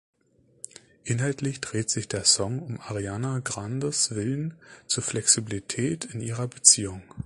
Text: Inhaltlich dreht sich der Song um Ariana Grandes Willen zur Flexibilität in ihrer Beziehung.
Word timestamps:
Inhaltlich 1.03 1.61
dreht 1.61 1.91
sich 1.91 2.07
der 2.07 2.23
Song 2.25 2.57
um 2.63 2.81
Ariana 2.81 3.37
Grandes 3.37 4.15
Willen 4.15 4.55
zur 4.87 5.03
Flexibilität 5.03 6.05
in 6.05 6.21
ihrer 6.21 6.47
Beziehung. 6.47 7.03